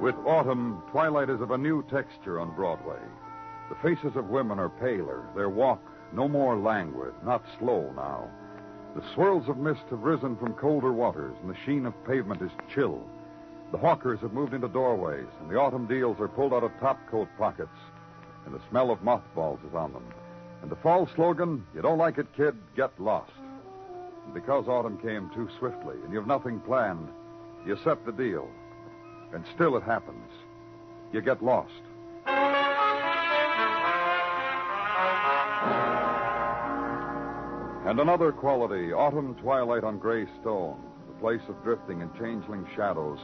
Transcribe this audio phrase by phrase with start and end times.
[0.00, 2.98] With autumn, twilight is of a new texture on Broadway.
[3.68, 5.82] The faces of women are paler, their walk
[6.14, 8.30] no more languid, not slow now.
[8.96, 12.50] The swirls of mist have risen from colder waters, and the sheen of pavement is
[12.74, 13.06] chill.
[13.72, 17.28] The hawkers have moved into doorways, and the autumn deals are pulled out of topcoat
[17.36, 17.68] pockets,
[18.46, 20.06] and the smell of mothballs is on them.
[20.62, 23.32] And the fall slogan, you don't like it, kid, get lost.
[24.24, 27.08] And because autumn came too swiftly, and you've nothing planned,
[27.66, 28.48] you set the deal.
[29.32, 30.28] And still it happens.
[31.12, 31.72] You get lost.
[37.86, 43.18] And another quality, autumn twilight on gray stone, the place of drifting and changeling shadows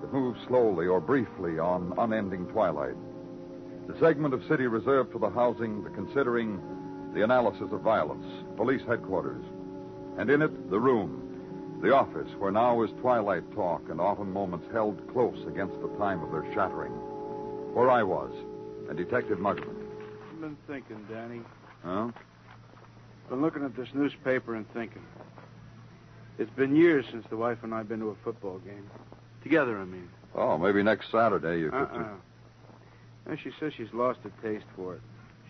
[0.00, 2.96] that move slowly or briefly on unending twilight.
[3.86, 6.60] The segment of city reserved for the housing, the considering,
[7.14, 9.44] the analysis of violence, police headquarters.
[10.18, 11.27] And in it, the room,
[11.82, 16.22] the office, where now is twilight talk and autumn moments held close against the time
[16.22, 16.92] of their shattering.
[17.72, 18.32] Where I was,
[18.88, 19.76] and Detective Muggavan.
[20.32, 21.40] I've been thinking, Danny.
[21.84, 22.08] Huh?
[23.28, 25.02] Been looking at this newspaper and thinking.
[26.38, 28.88] It's been years since the wife and I have been to a football game.
[29.42, 30.08] Together, I mean.
[30.34, 31.76] Oh, maybe next Saturday you could.
[31.76, 32.14] Uh-uh.
[33.26, 35.00] And she says she's lost a taste for it.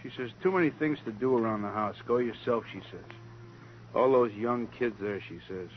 [0.03, 1.97] She says, too many things to do around the house.
[2.07, 3.17] Go yourself, she says.
[3.95, 5.69] All those young kids there, she says.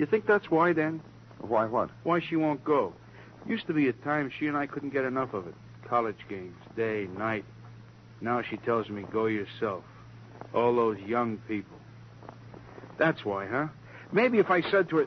[0.00, 1.02] You think that's why, then?
[1.42, 1.90] Why what?
[2.04, 2.94] Why she won't go.
[3.46, 5.52] Used to be a time she and I couldn't get enough of it.
[5.86, 7.44] College games, day, night.
[8.22, 9.84] Now she tells me, go yourself.
[10.54, 11.76] All those young people.
[12.98, 13.66] That's why, huh?
[14.10, 15.06] Maybe if I said to her,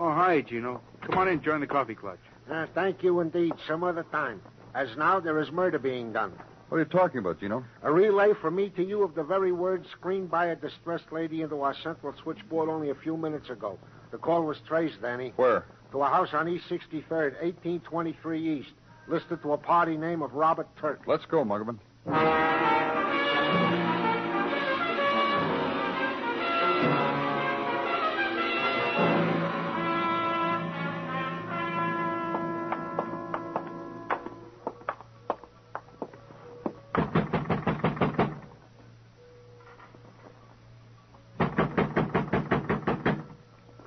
[0.00, 0.80] oh, hi, Gino.
[1.02, 2.18] Come on in, join the coffee clutch.
[2.50, 3.52] Uh, thank you indeed.
[3.68, 4.42] Some other time.
[4.74, 6.32] As now, there is murder being done.
[6.68, 7.64] What are you talking about, Gino?
[7.84, 11.42] A relay from me to you of the very words screamed by a distressed lady
[11.42, 13.78] into our central switchboard only a few minutes ago.
[14.12, 15.32] The call was traced, Danny.
[15.36, 15.64] Where?
[15.92, 18.72] To a house on East 63rd, 1823 East,
[19.08, 21.00] listed to a party name of Robert Turk.
[21.06, 22.51] Let's go, Muggavan.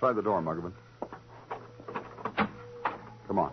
[0.05, 0.71] Try the door, Muggavan.
[3.27, 3.51] Come on.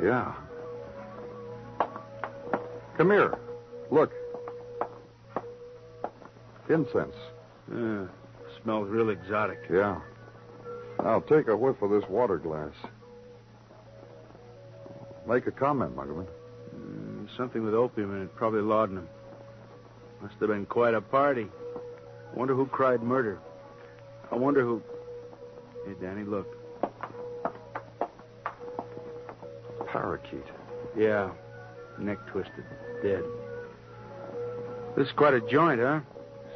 [0.00, 0.32] Yeah.
[2.96, 3.36] Come here.
[3.90, 4.12] Look.
[6.68, 7.16] Incense.
[7.68, 8.06] Uh,
[8.62, 9.58] smells real exotic.
[9.68, 10.00] Yeah.
[11.02, 12.74] Now take a whiff of this water glass.
[15.26, 16.28] Make a comment, Muggerman.
[16.76, 19.08] Mm, something with opium in it, probably laudanum.
[20.24, 21.48] Must have been quite a party.
[22.32, 23.38] I wonder who cried murder.
[24.32, 24.82] I wonder who.
[25.86, 26.46] Hey, Danny, look.
[29.86, 30.46] Parakeet.
[30.96, 31.30] Yeah,
[31.98, 32.64] neck twisted,
[33.02, 33.22] dead.
[34.96, 36.00] This is quite a joint, huh?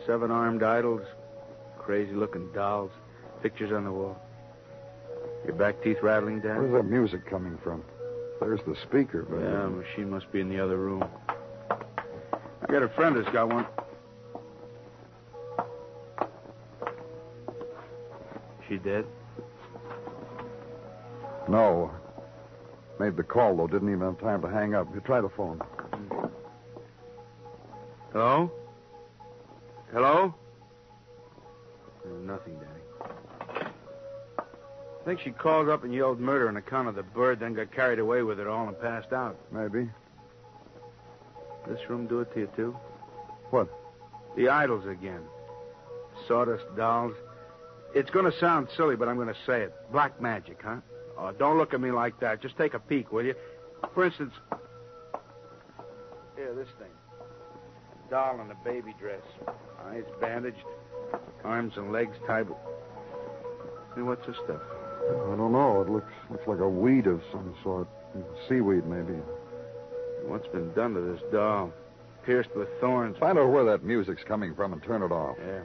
[0.06, 1.02] Seven armed idols,
[1.78, 2.90] crazy looking dolls,
[3.42, 4.16] pictures on the wall.
[5.44, 6.56] Your back teeth rattling, Dan?
[6.56, 7.84] Where's that music coming from?
[8.40, 9.40] There's the speaker, but.
[9.40, 11.04] Yeah, machine must be in the other room.
[12.68, 13.66] I got a friend that's got one.
[18.68, 19.06] She dead?
[21.48, 21.90] No.
[23.00, 23.66] Made the call, though.
[23.66, 24.92] Didn't even have time to hang up.
[24.94, 25.62] You try the phone.
[28.12, 28.50] Hello?
[29.92, 30.34] Hello?
[32.04, 33.70] Uh, Nothing, Danny.
[35.00, 37.72] I think she called up and yelled murder on account of the bird, then got
[37.72, 39.38] carried away with it all and passed out.
[39.50, 39.88] Maybe.
[41.68, 42.76] This room do it to you, too?
[43.50, 43.68] What?
[44.36, 45.20] The idols again.
[46.26, 47.14] Sawdust dolls.
[47.94, 49.74] It's going to sound silly, but I'm going to say it.
[49.92, 50.76] Black magic, huh?
[51.18, 52.40] Oh, don't look at me like that.
[52.40, 53.34] Just take a peek, will you?
[53.94, 54.32] For instance,
[56.36, 56.88] here, this thing.
[58.06, 59.22] A Doll in a baby dress.
[59.86, 60.64] Eyes bandaged.
[61.44, 62.46] Arms and legs tied.
[63.96, 64.60] Hey, what's this stuff?
[65.10, 65.82] I don't know.
[65.82, 67.88] It looks looks like a weed of some sort.
[68.48, 69.18] Seaweed, maybe.
[70.28, 71.72] What's been done to this doll?
[72.24, 73.16] Pierced with thorns.
[73.16, 75.36] Find out where that music's coming from and turn it off.
[75.38, 75.62] Yeah.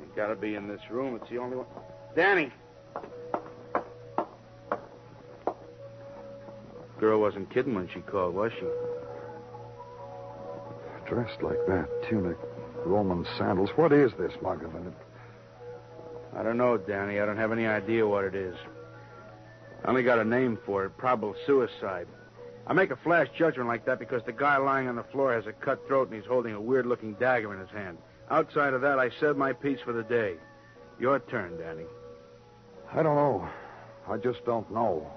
[0.00, 1.14] You Gotta be in this room.
[1.14, 1.66] It's the only one.
[2.16, 2.50] Danny!
[6.98, 8.66] Girl wasn't kidding when she called, was she?
[11.08, 12.36] Dressed like that, tunic,
[12.84, 13.70] Roman sandals.
[13.76, 14.70] What is this, Margaret?
[16.36, 17.20] I don't know, Danny.
[17.20, 18.56] I don't have any idea what it is.
[19.84, 22.06] I only got a name for it probable suicide.
[22.66, 25.46] I make a flash judgment like that because the guy lying on the floor has
[25.46, 27.98] a cut throat and he's holding a weird looking dagger in his hand.
[28.30, 30.36] Outside of that, I said my piece for the day.
[31.00, 31.84] Your turn, Danny.
[32.92, 33.48] I don't know.
[34.08, 35.10] I just don't know.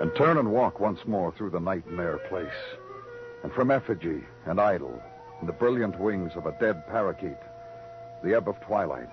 [0.00, 2.48] And turn and walk once more through the nightmare place.
[3.42, 5.02] And from effigy and idol
[5.44, 7.36] and the brilliant wings of a dead parakeet,
[8.22, 9.10] the ebb of twilight.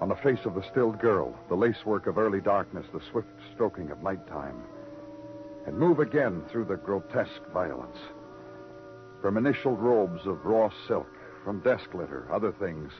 [0.00, 3.90] On the face of the stilled girl, the lacework of early darkness, the swift stroking
[3.90, 4.62] of nighttime.
[5.66, 7.96] And move again through the grotesque violence.
[9.20, 11.12] From initial robes of raw silk,
[11.42, 12.92] from desk litter, other things,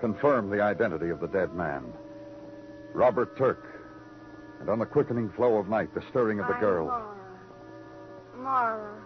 [0.00, 1.92] confirm the identity of the dead man.
[2.94, 3.82] Robert Turk.
[4.60, 6.86] And on the quickening flow of night, the stirring of the girl.
[6.86, 7.14] Mara.
[8.38, 9.02] Mara,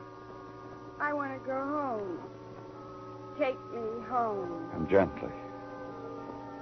[1.00, 2.39] I want to go home.
[3.40, 4.68] Take me home.
[4.74, 5.30] And gently,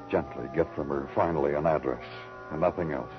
[0.09, 2.05] gently get from her finally an address
[2.53, 3.11] and nothing else.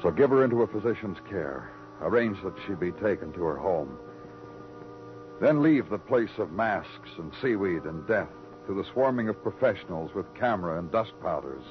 [0.00, 1.70] So give her into a physician's care.
[2.00, 3.98] Arrange that she be taken to her home.
[5.42, 8.30] Then leave the place of masks and seaweed and death
[8.66, 11.64] to the swarming of professionals with camera and dust powders.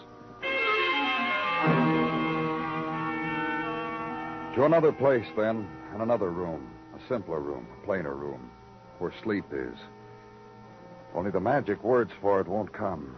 [4.56, 6.69] To another place, then, and another room.
[6.96, 8.52] A simpler room, a plainer room,
[9.00, 9.75] where sleep is.
[11.16, 13.16] Only the magic words for it won't come.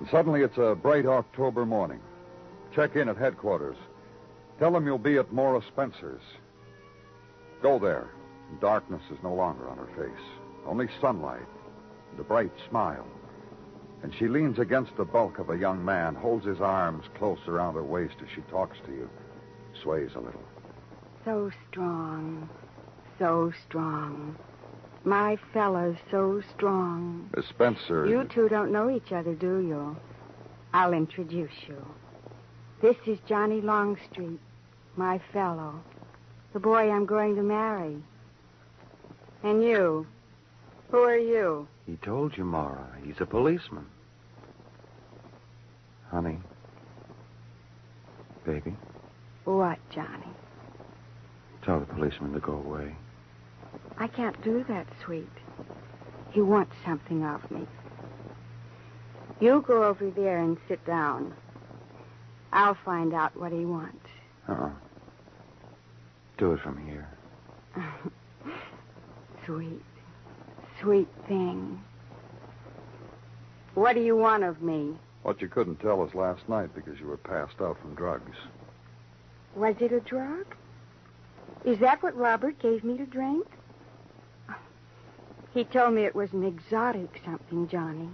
[0.00, 2.00] And suddenly it's a bright October morning.
[2.74, 3.76] Check in at headquarters.
[4.58, 6.22] Tell them you'll be at Mara Spencer's.
[7.62, 8.10] Go there.
[8.60, 10.24] Darkness is no longer on her face.
[10.66, 11.46] Only sunlight
[12.18, 13.06] the bright smile.
[14.02, 17.74] And she leans against the bulk of a young man, holds his arms close around
[17.74, 19.08] her waist as she talks to you,
[19.82, 20.42] sways a little.
[21.24, 22.48] So strong.
[23.18, 24.36] So strong.
[25.04, 27.30] My fella's so strong.
[27.36, 28.06] Miss Spencer.
[28.06, 29.96] You two don't know each other, do you?
[30.74, 31.84] I'll introduce you.
[32.82, 34.38] This is Johnny Longstreet,
[34.96, 35.74] my fellow,
[36.52, 37.96] the boy I'm going to marry.
[39.42, 40.06] And you?
[40.90, 41.66] Who are you?
[41.86, 42.86] He told you, Mara.
[43.04, 43.86] He's a policeman.
[46.10, 46.38] Honey.
[48.44, 48.74] Baby,
[49.44, 50.24] What, Johnny?
[51.64, 52.94] tell the policeman to go away.
[53.98, 55.28] I can't do that, sweet.
[56.30, 57.66] He wants something of me.
[59.40, 61.34] You go over there and sit down.
[62.52, 64.06] I'll find out what he wants.
[64.48, 64.70] Uh-uh.
[66.38, 67.08] Do it from here.
[69.46, 69.82] sweet,
[70.80, 71.82] sweet thing.
[73.74, 74.96] What do you want of me?
[75.22, 78.36] What you couldn't tell us last night because you were passed out from drugs.
[79.56, 80.46] Was it a drug?
[81.64, 83.46] Is that what Robert gave me to drink?
[85.58, 88.08] He told me it was an exotic something, Johnny.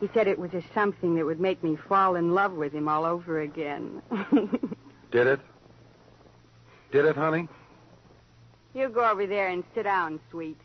[0.00, 2.88] He said it was a something that would make me fall in love with him
[2.88, 4.02] all over again.
[5.12, 5.40] Did it?
[6.90, 7.46] Did it, honey?
[8.74, 10.58] you go over there and sit down, sweet.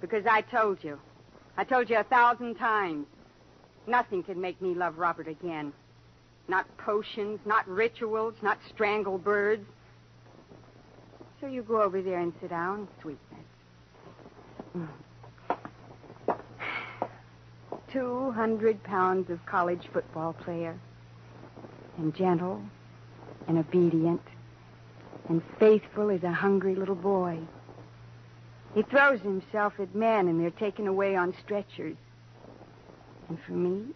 [0.00, 0.98] Because I told you.
[1.56, 3.06] I told you a thousand times.
[3.86, 5.72] Nothing can make me love Robert again.
[6.48, 9.68] Not potions, not rituals, not strangled birds.
[11.40, 13.49] So you go over there and sit down, sweetness.
[17.92, 20.78] Two hundred pounds of college football player.
[21.98, 22.62] And gentle
[23.48, 24.22] and obedient
[25.28, 27.38] and faithful as a hungry little boy.
[28.74, 31.96] He throws himself at men and they're taken away on stretchers.
[33.28, 33.86] And for me,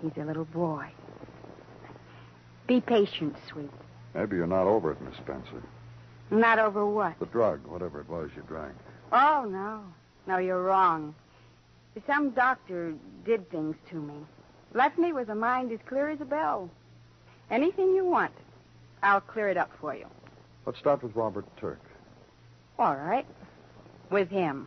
[0.00, 0.88] he's a little boy.
[2.66, 3.70] Be patient, sweet.
[4.14, 5.62] Maybe you're not over it, Miss Spencer.
[6.30, 7.18] Not over what?
[7.18, 8.74] The drug, whatever it was you drank.
[9.12, 9.82] Oh, no.
[10.26, 11.14] No, you're wrong.
[12.06, 14.14] Some doctor did things to me.
[14.72, 16.70] Left me with a mind as clear as a bell.
[17.50, 18.32] Anything you want,
[19.02, 20.06] I'll clear it up for you.
[20.64, 21.80] Let's start with Robert Turk.
[22.78, 23.26] All right.
[24.10, 24.66] With him.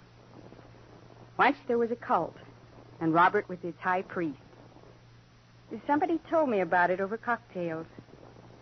[1.38, 2.36] Once there was a cult,
[3.02, 4.38] and Robert was its high priest.
[5.88, 7.88] Somebody told me about it over cocktails,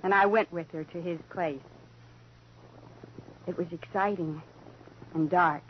[0.01, 1.59] and I went with her to his place.
[3.45, 4.41] It was exciting
[5.13, 5.63] and dark.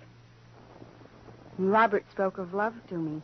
[1.57, 3.22] And Robert spoke of love to me.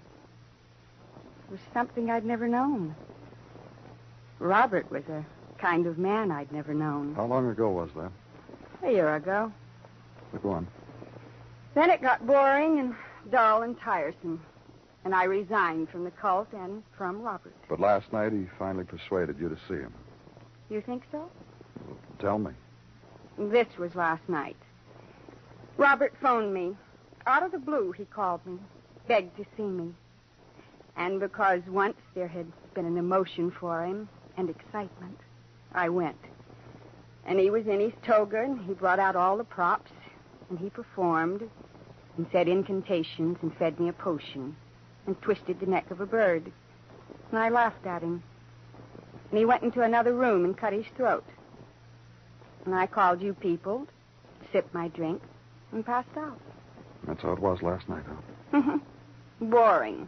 [1.48, 2.96] It was something I'd never known.
[4.40, 5.26] Robert was a
[5.58, 7.16] kind of man I'd never known.
[7.16, 8.12] How long ago was that?
[8.88, 9.52] A year ago.
[10.42, 10.68] Go on.
[11.74, 12.96] Then it got boring and
[13.32, 14.42] dull and tiresome.
[15.06, 17.54] And I resigned from the cult and from Robert.
[17.68, 19.94] But last night he finally persuaded you to see him.
[20.70, 21.30] You think so?
[22.20, 22.52] Tell me.
[23.38, 24.58] This was last night.
[25.78, 26.76] Robert phoned me.
[27.26, 28.58] Out of the blue, he called me,
[29.08, 29.94] begged to see me.
[30.96, 35.20] And because once there had been an emotion for him and excitement,
[35.74, 36.18] I went.
[37.26, 39.92] And he was in his toga, and he brought out all the props,
[40.50, 41.48] and he performed,
[42.18, 44.56] and said incantations, and fed me a potion,
[45.06, 46.52] and twisted the neck of a bird.
[47.30, 48.24] And I laughed at him.
[49.30, 51.26] And he went into another room and cut his throat.
[52.66, 53.88] And I called you people,
[54.52, 55.22] sipped my drink,
[55.72, 56.40] and passed out.
[57.10, 58.62] That's how it was last night, huh?
[58.62, 59.50] Mm-hmm.
[59.50, 60.08] Boring.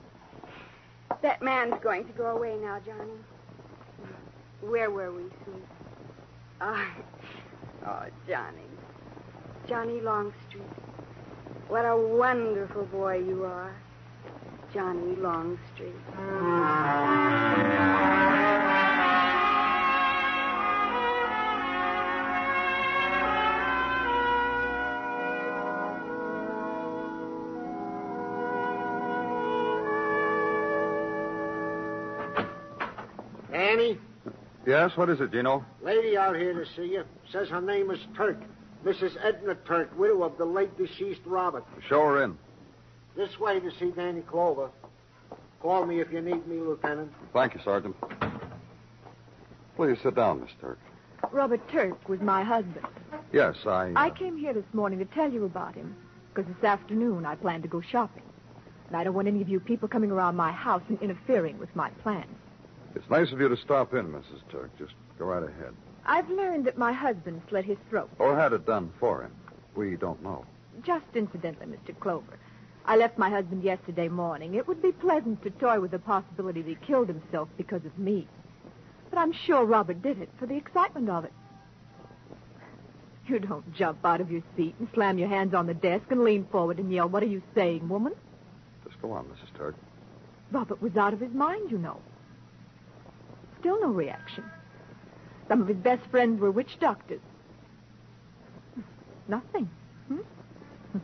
[1.24, 3.18] That man's going to go away now, Johnny.
[4.62, 5.64] Where were we, sweet?
[6.62, 6.88] Oh,
[7.88, 8.62] oh, Johnny.
[9.68, 10.62] Johnny Longstreet.
[11.70, 13.74] What a wonderful boy you are.
[14.72, 15.96] Johnny Longstreet.
[33.72, 33.98] Annie,
[34.68, 35.66] Yes, what is it, Gino?
[35.82, 37.04] lady out here to see you.
[37.32, 38.38] Says her name is Turk.
[38.84, 39.16] Mrs.
[39.24, 41.64] Edna Turk, widow of the late deceased Robert.
[41.88, 42.38] Show her in.
[43.16, 44.70] This way to see Danny Clover.
[45.62, 47.14] Call me if you need me, Lieutenant.
[47.34, 47.96] Thank you, Sergeant.
[49.78, 50.80] Please sit down, Miss Turk.
[51.32, 52.86] Robert Turk was my husband.
[53.32, 53.94] Yes, I.
[53.96, 55.96] I uh, came here this morning to tell you about him,
[56.34, 58.24] because this afternoon I plan to go shopping.
[58.88, 61.74] And I don't want any of you people coming around my house and interfering with
[61.76, 62.36] my plans.
[62.96, 64.42] It's nice of you to stop in, Mrs.
[64.52, 64.70] Turk.
[64.78, 65.74] Just go right ahead.
[66.06, 68.10] I've learned that my husband slit his throat.
[68.20, 69.32] Or had it done for him.
[69.76, 70.46] We don't know.
[70.84, 71.98] Just incidentally, Mr.
[72.00, 72.38] Clover.
[72.86, 74.56] I left my husband yesterday morning.
[74.56, 77.98] It would be pleasant to toy with the possibility that he killed himself because of
[77.98, 78.28] me.
[79.10, 81.34] But I'm sure Robert did it for the excitement of it.
[83.28, 86.24] You don't jump out of your seat and slam your hands on the desk and
[86.24, 88.14] lean forward and yell, What are you saying, woman?
[88.84, 89.58] Just go on, Mrs.
[89.58, 89.76] Turk.
[90.52, 92.02] Robert was out of his mind, you know.
[93.62, 94.44] Still no reaction.
[95.48, 97.22] Some of his best friends were witch doctors.
[99.28, 99.70] Nothing.
[100.08, 100.98] Hmm?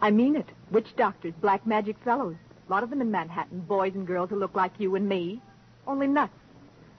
[0.00, 0.46] I mean it.
[0.70, 2.36] Witch doctors, black magic fellows.
[2.68, 3.60] A lot of them in Manhattan.
[3.60, 5.42] Boys and girls who look like you and me.
[5.84, 6.32] Only nuts.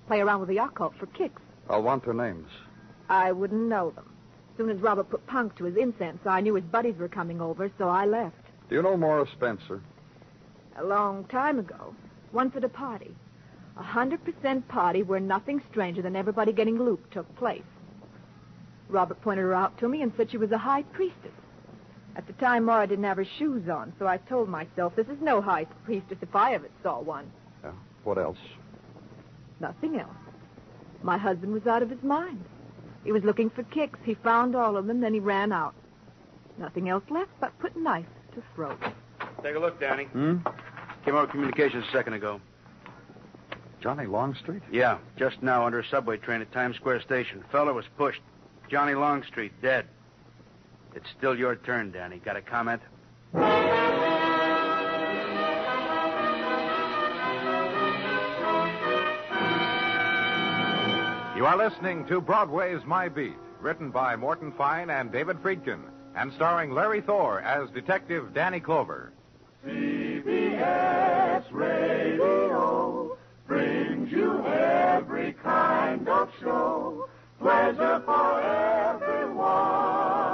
[0.08, 1.42] Play around with the occult for kicks.
[1.70, 2.50] I'll want their names.
[3.08, 4.12] I wouldn't know them.
[4.52, 7.40] As soon as Robert put punk to his incense, I knew his buddies were coming
[7.40, 8.36] over, so I left.
[8.68, 9.82] Do you know Morris Spencer?
[10.78, 11.96] A long time ago.
[12.34, 13.16] Once at a party.
[13.78, 17.64] A hundred percent party where nothing stranger than everybody getting looped took place.
[18.90, 21.32] Robert pointed her out to me and said she was a high priestess.
[22.16, 25.22] At the time, Mara didn't have her shoes on, so I told myself this is
[25.22, 27.32] no high priestess if I ever saw one.
[27.64, 27.72] Yeah.
[28.04, 28.38] What else?
[29.62, 30.10] Nothing else.
[31.04, 32.44] My husband was out of his mind.
[33.04, 34.00] He was looking for kicks.
[34.04, 35.74] He found all of them, then he ran out.
[36.58, 38.78] Nothing else left but put knife to throat.
[39.42, 40.06] Take a look, Danny.
[40.06, 40.38] Hmm?
[41.06, 42.42] Came over communications a second ago.
[43.82, 44.62] Johnny Longstreet?
[44.72, 47.44] Yeah, just now under a subway train at Times Square Station.
[47.52, 48.22] Fella was pushed.
[48.70, 49.86] Johnny Longstreet, dead.
[50.96, 52.18] It's still your turn, Danny.
[52.18, 52.82] Got a comment?
[61.36, 65.82] You are listening to Broadway's My Beat, written by Morton Fine and David Friedkin,
[66.16, 69.12] and starring Larry Thor as Detective Danny Clover.
[69.66, 72.01] CBS Radio
[76.08, 77.10] of show.
[77.40, 80.31] Pleasure for everyone.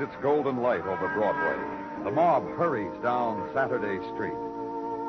[0.00, 2.04] Its golden light over Broadway.
[2.04, 4.38] The mob hurries down Saturday Street.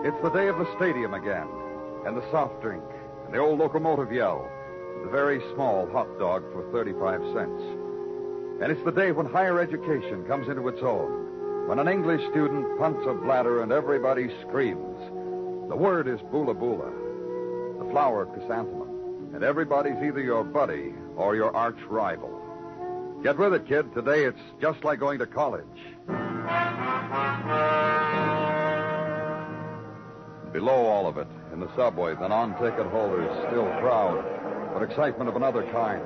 [0.04, 1.48] It's the day of the stadium again,
[2.08, 2.84] and the soft drink,
[3.26, 4.50] and the old locomotive yell,
[4.96, 7.62] and the very small hot dog for 35 cents.
[8.64, 12.80] And it's the day when higher education comes into its own, when an English student
[12.80, 14.98] punts a bladder and everybody screams.
[15.70, 16.90] The word is boola boola,
[17.78, 22.39] the flower chrysanthemum, and everybody's either your buddy or your arch rival.
[23.24, 23.94] Get with it, kid.
[23.94, 25.66] Today it's just like going to college.
[30.54, 34.24] Below all of it, in the subway, the non-ticket holders still crowd,
[34.74, 36.02] but excitement of another kind.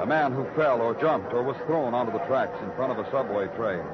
[0.00, 3.04] A man who fell or jumped or was thrown onto the tracks in front of
[3.04, 3.84] a subway train.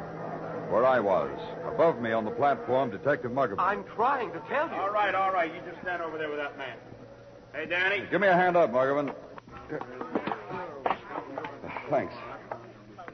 [0.70, 1.30] Where I was,
[1.66, 3.58] above me on the platform, Detective Muggavan.
[3.58, 4.74] I'm trying to tell you.
[4.74, 5.52] All right, all right.
[5.52, 6.76] You just stand over there with that man.
[7.52, 8.04] Hey, Danny.
[8.10, 9.12] Give me a hand up, Muggavan.
[11.90, 12.14] Thanks.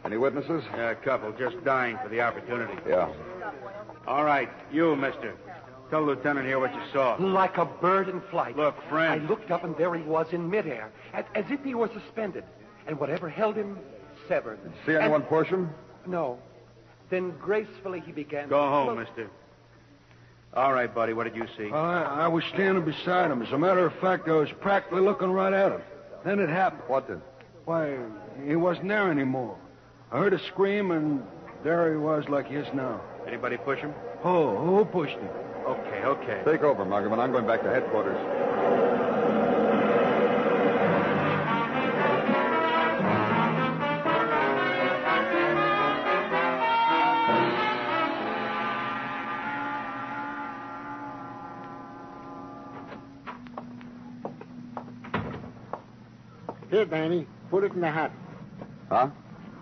[0.06, 0.62] Any witnesses?
[0.72, 2.74] Yeah, a couple, just dying for the opportunity.
[2.88, 3.08] Yeah.
[4.06, 5.34] All right, you, mister.
[5.90, 7.16] Tell Lieutenant here what you saw.
[7.18, 8.56] Like a bird in flight.
[8.56, 9.20] Look, friend.
[9.20, 12.44] I looked up and there he was in midair, as, as if he were suspended.
[12.86, 13.80] And whatever held him,
[14.28, 14.60] severed.
[14.86, 15.70] See anyone push him?
[16.04, 16.38] And- no.
[17.10, 19.28] Then gracefully he began Go home, float- mister.
[20.54, 21.70] All right, buddy, what did you see?
[21.72, 23.42] I, I was standing beside him.
[23.42, 25.80] As a matter of fact, I was practically looking right at him.
[26.24, 26.82] Then it happened.
[26.86, 27.20] What did?
[27.64, 27.96] Why,
[28.46, 29.56] he wasn't there anymore.
[30.12, 31.22] I heard a scream, and
[31.64, 33.00] there he was like he is now.
[33.26, 33.92] Anybody push him?
[34.22, 35.28] Oh, who pushed him?
[35.66, 36.42] Okay, okay.
[36.44, 37.18] Take over, Muggavan.
[37.18, 38.16] I'm going back to headquarters.
[56.70, 57.26] Here, Danny.
[57.50, 58.12] Put it in the hat.
[58.88, 59.08] Huh?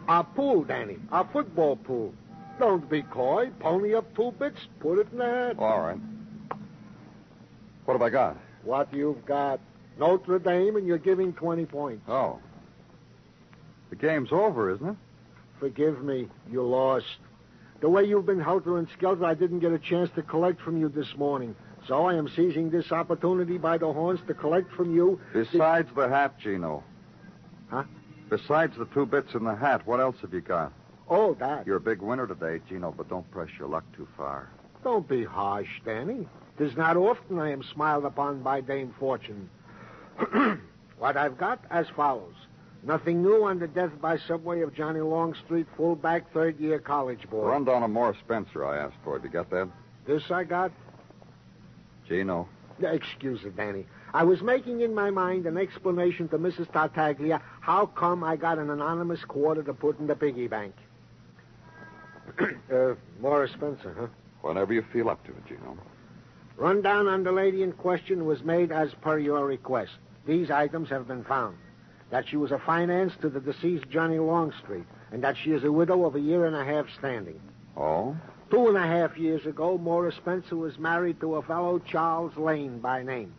[0.08, 0.98] Our pool, Danny.
[1.10, 2.14] Our football pool.
[2.58, 3.50] Don't be coy.
[3.58, 4.58] Pony up two bits.
[4.80, 5.56] Put it in the hat.
[5.58, 5.98] All right.
[7.84, 8.36] What have I got?
[8.62, 9.60] What you've got.
[9.98, 12.02] Notre Dame, and you're giving 20 points.
[12.08, 12.38] Oh.
[13.90, 14.96] The game's over, isn't it?
[15.60, 16.28] Forgive me.
[16.50, 17.06] You lost.
[17.80, 20.78] The way you've been helter and skelter, I didn't get a chance to collect from
[20.78, 21.54] you this morning.
[21.86, 25.20] So I am seizing this opportunity by the horns to collect from you.
[25.32, 26.82] Besides the hat, Gino.
[27.68, 27.84] Huh?
[28.30, 30.72] Besides the two bits in the hat, what else have you got?
[31.08, 31.66] Oh, that.
[31.66, 34.48] You're a big winner today, Gino, but don't press your luck too far.
[34.82, 36.26] Don't be harsh, Danny.
[36.58, 39.48] Tis not often I am smiled upon by Dame Fortune.
[40.98, 42.34] what I've got as follows.
[42.82, 47.46] Nothing new on the death by subway of Johnny Longstreet, fullback, third year college boy.
[47.46, 49.14] Run down a Morris Spencer I asked for.
[49.14, 49.68] Have you got that?
[50.06, 50.70] This I got?
[52.06, 52.46] Gino.
[52.80, 53.86] Excuse it, Danny.
[54.12, 56.70] I was making in my mind an explanation to Mrs.
[56.70, 60.74] Tartaglia how come I got an anonymous quarter to put in the piggy bank.
[62.70, 64.06] uh, Morris Spencer, huh?
[64.42, 65.78] Whenever you feel up to it, Gino.
[66.58, 69.92] Rundown on the lady in question was made as per your request.
[70.26, 71.56] These items have been found.
[72.10, 75.72] That she was a finance to the deceased Johnny Longstreet, and that she is a
[75.72, 77.40] widow of a year and a half standing.
[77.78, 78.14] Oh?
[78.50, 82.80] Two and a half years ago, Morris Spencer was married to a fellow Charles Lane
[82.80, 83.32] by name.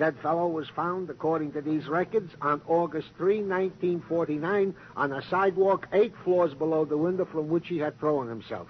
[0.00, 5.88] Said fellow was found, according to these records, on August 3, 1949, on a sidewalk
[5.92, 8.66] eight floors below the window from which he had thrown himself.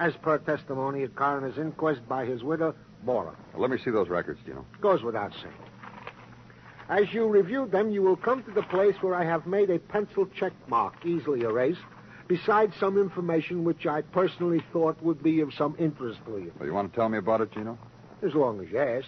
[0.00, 3.36] As per testimony at coroner's inquest by his widow, Mara.
[3.56, 4.66] Let me see those records, Gino.
[4.80, 5.54] Goes without saying.
[6.88, 9.78] As you review them, you will come to the place where I have made a
[9.78, 11.78] pencil check mark, easily erased,
[12.26, 16.52] besides some information which I personally thought would be of some interest to you.
[16.58, 17.78] Well, you want to tell me about it, Gino?
[18.24, 19.06] As long as you ask.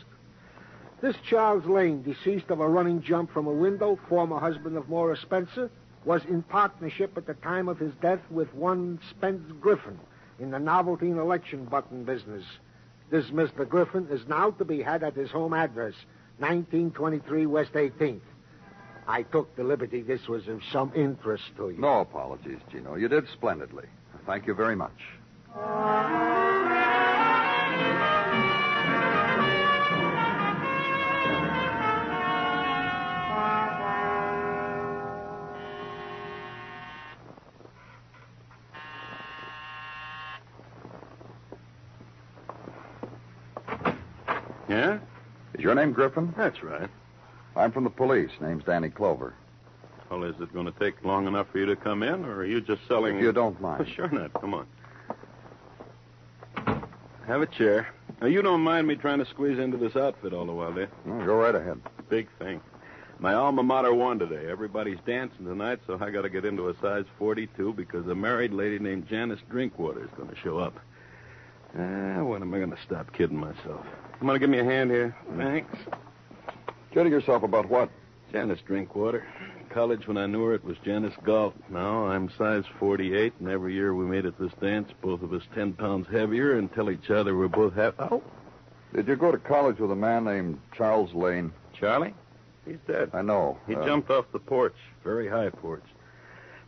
[1.00, 5.20] This Charles Lane, deceased of a running jump from a window, former husband of Morris
[5.20, 5.70] Spencer,
[6.06, 9.98] was in partnership at the time of his death with one Spence Griffin
[10.38, 12.44] in the novelty and election button business.
[13.10, 13.68] This Mr.
[13.68, 15.94] Griffin is now to be had at his home address,
[16.38, 18.20] 1923 West 18th.
[19.06, 21.78] I took the liberty this was of some interest to you.
[21.78, 22.96] No apologies, Gino.
[22.96, 23.86] You did splendidly.
[24.26, 24.92] Thank you very much.
[45.66, 46.32] Your name Griffin?
[46.36, 46.88] That's right.
[47.56, 48.30] I'm from the police.
[48.40, 49.34] Name's Danny Clover.
[50.08, 52.44] Well, is it going to take long enough for you to come in, or are
[52.44, 53.16] you just selling?
[53.16, 53.84] If you don't mind.
[53.84, 54.32] Oh, sure not.
[54.34, 54.66] Come on.
[57.26, 57.88] Have a chair.
[58.20, 60.82] Now, you don't mind me trying to squeeze into this outfit all the while, do
[60.82, 60.88] you?
[61.04, 61.80] No, go right ahead.
[62.08, 62.60] Big thing.
[63.18, 64.48] My alma mater won today.
[64.48, 68.52] Everybody's dancing tonight, so I got to get into a size 42 because a married
[68.52, 70.78] lady named Janice Drinkwater is going to show up.
[71.76, 73.84] Ah, when am I going to stop kidding myself?
[74.22, 75.14] You on, give me a hand here?
[75.36, 75.76] Thanks.
[76.92, 77.90] Kidding yourself about what?
[78.32, 79.26] Janice Drinkwater.
[79.70, 81.54] College, when I knew her, it was Janice Galt.
[81.68, 85.42] Now I'm size 48, and every year we made at this dance, both of us
[85.54, 87.94] 10 pounds heavier, and tell each other we're both half.
[87.98, 88.22] Oh,
[88.94, 91.52] Did you go to college with a man named Charles Lane?
[91.78, 92.14] Charlie?
[92.64, 93.10] He's dead.
[93.12, 93.58] I know.
[93.66, 94.74] He Uh, jumped off the porch,
[95.04, 95.84] very high porch.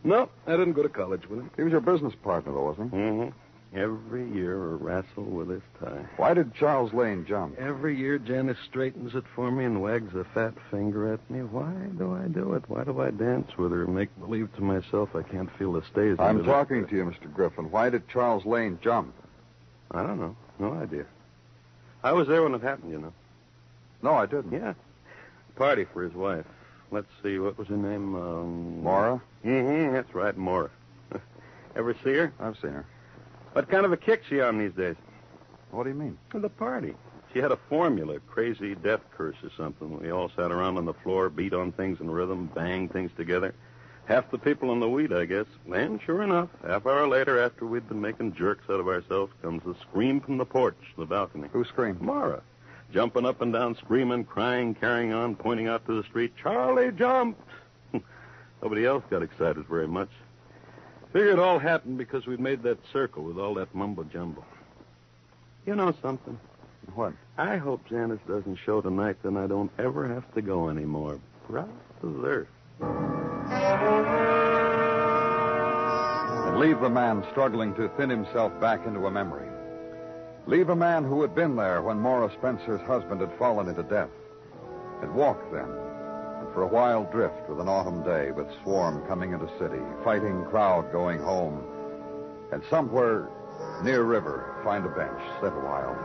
[0.03, 1.49] No, I didn't go to college with him.
[1.57, 2.97] He was your business partner, though, wasn't he?
[2.99, 3.29] Mm-hmm.
[3.73, 6.03] Every year a wrestle with his tie.
[6.17, 7.55] Why did Charles Lane jump?
[7.59, 11.41] Every year Janice straightens it for me and wags a fat finger at me.
[11.41, 12.63] Why do I do it?
[12.67, 15.83] Why do I dance with her and make believe to myself I can't feel the
[15.83, 16.17] stays?
[16.17, 17.31] I'm under the- talking to you, Mr.
[17.31, 17.69] Griffin.
[17.69, 19.13] Why did Charles Lane jump?
[19.91, 20.35] I don't know.
[20.57, 21.05] No idea.
[22.03, 23.13] I was there when it happened, you know.
[24.01, 24.51] No, I didn't.
[24.51, 24.73] Yeah.
[25.55, 26.45] Party for his wife.
[26.91, 28.15] Let's see, what was her name?
[28.15, 28.83] Um...
[28.83, 29.21] Mara?
[29.45, 30.71] Mm-hmm, that's right, Mara.
[31.75, 32.33] Ever see her?
[32.39, 32.85] I've seen her.
[33.59, 34.95] What kind of a kick she on these days?
[35.71, 36.17] What do you mean?
[36.33, 36.95] The party.
[37.33, 39.99] She had a formula, crazy death curse or something.
[39.99, 43.53] We all sat around on the floor, beat on things in rhythm, bang things together.
[44.05, 45.45] Half the people in the weed, I guess.
[45.69, 49.61] And sure enough, half hour later, after we'd been making jerks out of ourselves, comes
[49.65, 51.49] a scream from the porch, the balcony.
[51.51, 51.99] Who screamed?
[51.99, 52.41] Mara.
[52.93, 56.31] Jumping up and down, screaming, crying, carrying on, pointing out to the street.
[56.41, 57.41] Charlie jumped!
[58.63, 60.11] Nobody else got excited very much.
[61.11, 64.45] Figure it all happened because we'd made that circle with all that mumbo jumbo.
[65.65, 66.39] You know something?
[66.93, 67.13] What?
[67.37, 71.19] I hope Janice doesn't show tonight, then I don't ever have to go anymore.
[71.53, 72.45] As.
[76.47, 79.47] And leave the man struggling to thin himself back into a memory.
[80.45, 84.09] Leave a man who had been there when Mara Spencer's husband had fallen into death.
[85.01, 85.69] Had walked then,
[86.53, 90.91] for a while drift with an autumn day with swarm coming into city, fighting crowd
[90.91, 91.63] going home,
[92.51, 93.29] and somewhere
[93.83, 95.95] near river find a bench, sit a while,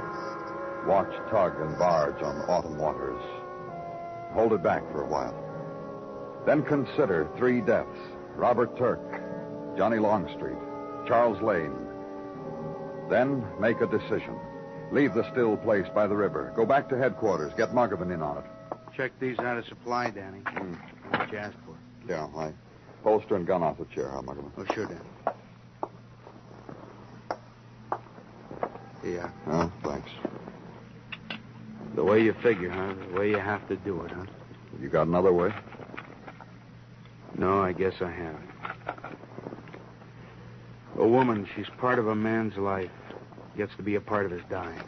[0.86, 3.22] watch tug and barge on autumn waters,
[4.32, 5.34] hold it back for a while.
[6.46, 7.98] Then consider three deaths
[8.36, 9.00] Robert Turk,
[9.76, 10.58] Johnny Longstreet,
[11.06, 11.76] Charles Lane.
[13.08, 14.38] Then make a decision.
[14.90, 16.52] Leave the still place by the river.
[16.56, 17.52] Go back to headquarters.
[17.56, 18.44] Get Muggavan in on it.
[18.96, 20.40] Check these out of supply, Danny.
[20.40, 20.78] Mm.
[21.10, 21.76] What you asked for.
[22.08, 22.52] Yeah, I
[23.02, 24.50] holster and gun off the chair, huh, Muggavan?
[24.56, 25.00] Oh, sure, Danny.
[29.04, 29.28] Yeah.
[29.48, 30.10] Oh, thanks.
[31.94, 32.94] The way you figure, huh?
[33.10, 34.24] The way you have to do it, huh?
[34.80, 35.52] You got another way?
[37.36, 38.50] No, I guess I haven't.
[40.98, 42.90] A woman, she's part of a man's life.
[43.56, 44.80] Gets to be a part of his dying.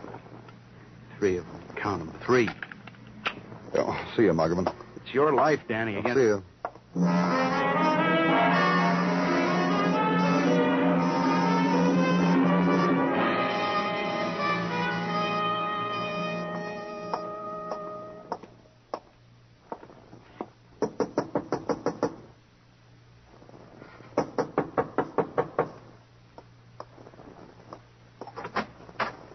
[1.19, 1.63] Three of them.
[1.77, 2.21] Count them.
[2.25, 2.49] Three.
[3.77, 4.73] Yeah, see you, Muggavan.
[4.97, 5.97] It's your life, Danny.
[5.97, 6.17] I'll Again.
[6.17, 6.43] see you.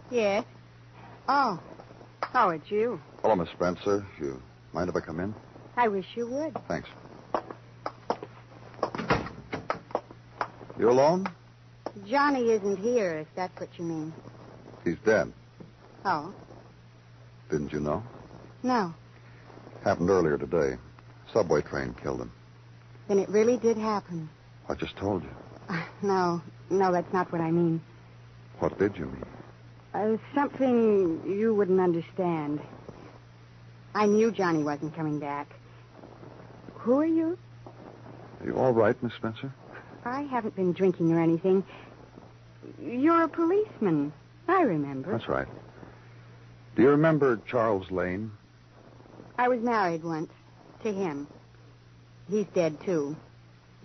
[0.10, 0.46] Yes.
[1.30, 1.60] Oh.
[2.34, 3.00] Oh, it's you.
[3.32, 4.06] Hello, Miss Spencer.
[4.20, 4.42] You
[4.74, 5.34] mind if I come in?
[5.78, 6.54] I wish you would.
[6.68, 6.90] Thanks.
[10.78, 11.28] You alone?
[12.06, 14.14] Johnny isn't here, if that's what you mean.
[14.84, 15.32] He's dead.
[16.04, 16.34] Oh?
[17.50, 18.04] Didn't you know?
[18.64, 18.94] No.
[19.86, 20.76] Happened earlier today.
[21.32, 22.34] Subway train killed him.
[23.08, 24.30] Then it really did happen.
[24.68, 25.30] I just told you.
[26.02, 27.80] No, no, that's not what I mean.
[28.60, 29.26] What did you mean?
[29.94, 32.60] Uh, something you wouldn't understand.
[33.94, 35.48] I knew Johnny wasn't coming back.
[36.76, 37.38] Who are you?
[38.40, 39.54] Are you all right, Miss Spencer?
[40.06, 41.64] I haven't been drinking or anything.
[42.82, 44.14] You're a policeman.
[44.48, 45.12] I remember.
[45.12, 45.48] That's right.
[46.76, 48.32] Do you remember Charles Lane?
[49.38, 50.32] I was married once
[50.84, 51.28] to him.
[52.30, 53.16] He's dead, too.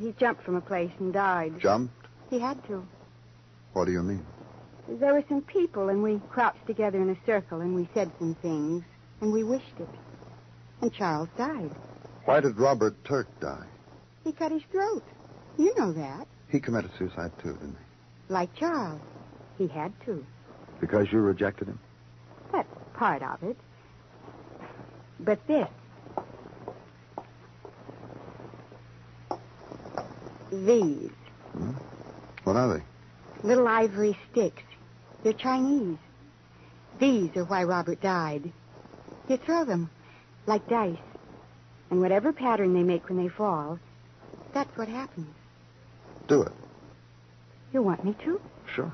[0.00, 1.58] He jumped from a place and died.
[1.58, 2.06] Jumped?
[2.30, 2.86] He had to.
[3.72, 4.24] What do you mean?
[4.88, 8.34] There were some people, and we crouched together in a circle, and we said some
[8.36, 8.84] things,
[9.20, 9.88] and we wished it.
[10.80, 11.70] And Charles died.
[12.24, 13.66] Why did Robert Turk die?
[14.24, 15.04] He cut his throat.
[15.58, 16.26] You know that.
[16.48, 18.32] He committed suicide too, didn't he?
[18.32, 19.00] Like Charles.
[19.58, 20.24] He had to.
[20.80, 21.78] Because you rejected him?
[22.52, 23.56] That's part of it.
[25.20, 25.68] But this.
[30.52, 31.10] These.
[31.52, 31.72] Hmm?
[32.44, 33.48] What are they?
[33.48, 34.62] Little ivory sticks.
[35.22, 35.98] They're Chinese.
[36.98, 38.52] These are why Robert died.
[39.28, 39.90] You throw them
[40.46, 40.96] like dice.
[41.90, 43.78] And whatever pattern they make when they fall,
[44.52, 45.28] that's what happens.
[46.26, 46.52] Do it.
[47.72, 48.40] You want me to?
[48.74, 48.92] Sure.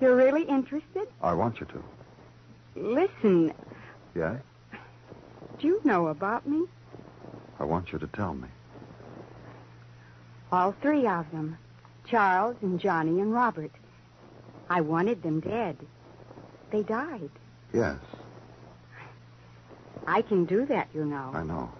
[0.00, 1.08] You're really interested?
[1.22, 1.82] I want you to.
[2.80, 3.52] Listen,
[4.14, 4.36] Yeah?
[5.58, 6.64] do you know about me?
[7.58, 8.48] I want you to tell me.
[10.52, 11.56] All three of them
[12.06, 13.72] Charles and Johnny and Robert.
[14.70, 15.76] I wanted them dead.
[16.70, 17.30] They died.
[17.72, 17.96] Yes,
[20.06, 21.30] I can do that, you know.
[21.34, 21.70] I know.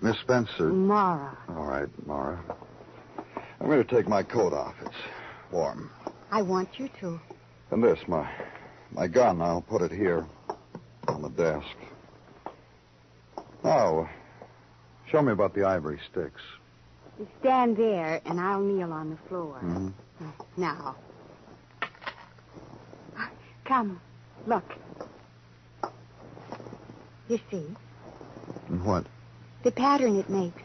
[0.00, 0.68] Miss Spencer.
[0.68, 2.38] Mara, All right, Mara.
[3.60, 4.74] I'm going to take my coat off.
[4.84, 4.94] It's
[5.50, 5.90] warm.
[6.30, 7.20] I want you to.
[7.70, 8.28] And this, my
[8.92, 10.26] my gun, I'll put it here
[11.08, 11.76] on the desk.
[13.64, 14.08] Now,
[15.10, 16.40] show me about the ivory sticks.
[17.18, 19.58] You stand there, and I'll kneel on the floor.
[19.62, 19.92] Mhm.
[20.56, 20.96] Now.
[23.64, 24.00] Come,
[24.46, 24.64] look.
[27.28, 27.66] You see,
[28.68, 29.06] And what?
[29.64, 30.62] the pattern it makes.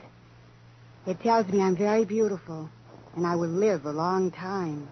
[1.07, 2.69] It tells me I'm very beautiful,
[3.15, 4.87] and I will live a long time.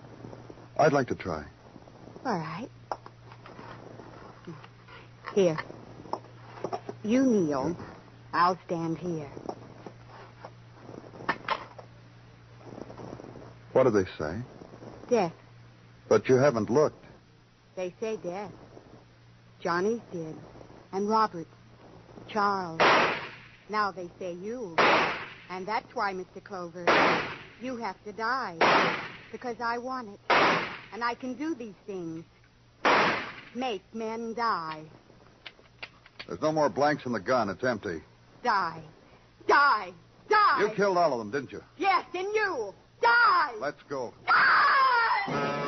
[0.78, 1.44] I'd like to try.
[2.26, 2.70] All right.
[5.36, 5.58] Here.
[7.04, 7.78] You kneel.
[8.34, 9.30] I'll stand here.
[13.74, 14.38] What do they say?
[15.10, 15.34] Death.
[16.08, 17.06] But you haven't looked.
[17.76, 18.52] They say death.
[19.62, 20.36] Johnny's dead.
[20.92, 21.48] And Robert.
[22.30, 22.82] Charles.
[23.70, 24.76] Now they say you.
[25.50, 26.44] And that's why, Mr.
[26.44, 26.86] Clover,
[27.62, 28.56] you have to die.
[29.32, 30.20] Because I want it.
[30.94, 32.24] And I can do these things.
[33.56, 34.84] Make men die.
[36.28, 37.50] There's no more blanks in the gun.
[37.50, 38.02] It's empty.
[38.44, 38.82] Die.
[39.48, 39.94] Die.
[40.30, 40.60] Die.
[40.60, 41.64] You killed all of them, didn't you?
[41.78, 42.74] Yes, and you.
[43.02, 43.52] Die.
[43.60, 44.14] Let's go.
[45.28, 45.59] It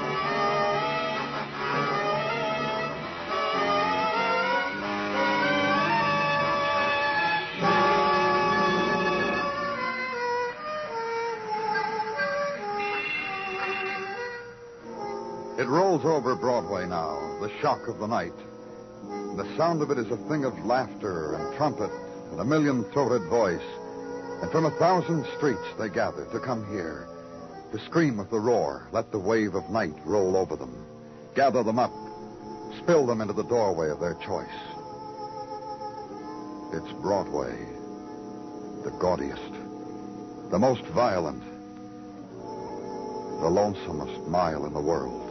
[15.72, 18.36] rolls over Broadway now, the shock of the night.
[19.38, 21.90] The sound of it is a thing of laughter and trumpet
[22.32, 23.64] and a million throated voice.
[24.42, 27.08] And from a thousand streets they gather to come here,
[27.72, 30.76] to scream with the roar, let the wave of night roll over them,
[31.36, 31.94] gather them up,
[32.80, 34.50] spill them into the doorway of their choice.
[36.74, 37.56] It's Broadway,
[38.84, 39.54] the gaudiest,
[40.52, 41.44] the most violent,
[43.40, 45.31] the lonesomest mile in the world.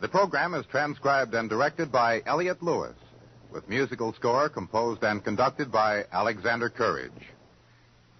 [0.00, 2.96] The program is transcribed and directed by Elliott Lewis,
[3.52, 7.28] with musical score composed and conducted by Alexander Courage.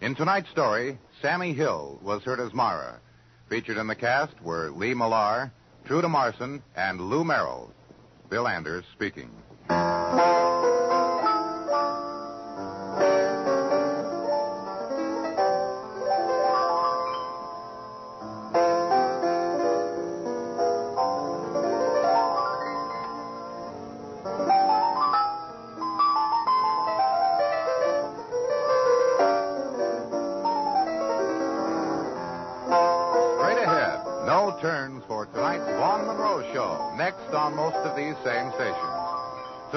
[0.03, 3.01] In tonight's story, Sammie Hill was heard as Mara.
[3.49, 5.53] Featured in the cast were Lee Millar,
[5.87, 7.73] Truda Marson, and Lou Merrill.
[8.29, 9.31] Bill Anders speaking.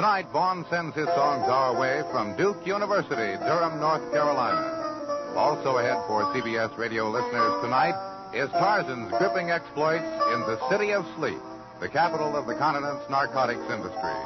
[0.04, 5.32] Tonight, Vaughn sends his songs our way from Duke University, Durham, North Carolina.
[5.34, 7.96] Also ahead for CBS radio listeners tonight
[8.36, 11.40] is Tarzan's gripping exploits in the City of Sleep,
[11.80, 14.20] the capital of the continent's narcotics industry.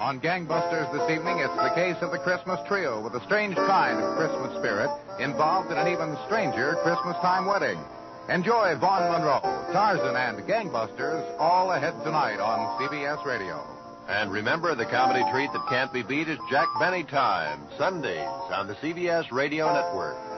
[0.00, 4.00] On Gangbusters this evening, it's the case of the Christmas trio with a strange kind
[4.00, 4.88] of Christmas spirit
[5.20, 7.76] involved in an even stranger Christmas time wedding.
[8.30, 9.44] Enjoy Vaughn Monroe,
[9.76, 13.71] Tarzan, and Gangbusters all ahead tonight on CBS Radio.
[14.08, 18.66] And remember, the comedy treat that can't be beat is Jack Benny Time, Sundays on
[18.66, 20.31] the CBS Radio Network.